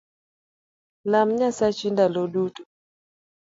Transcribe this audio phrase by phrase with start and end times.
[1.11, 2.61] Lam Nyasachi ndalo duto